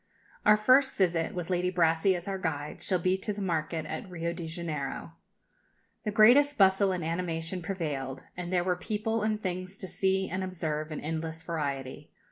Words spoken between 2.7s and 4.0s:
shall be to the market